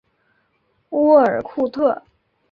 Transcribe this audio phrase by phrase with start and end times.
[0.89, 2.01] 乌尔库特。